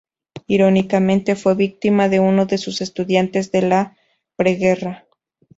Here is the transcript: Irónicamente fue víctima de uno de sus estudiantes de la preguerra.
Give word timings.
Irónicamente 0.47 1.35
fue 1.35 1.53
víctima 1.53 2.09
de 2.09 2.19
uno 2.19 2.47
de 2.47 2.57
sus 2.57 2.81
estudiantes 2.81 3.51
de 3.51 3.61
la 3.61 3.97
preguerra. 4.35 5.05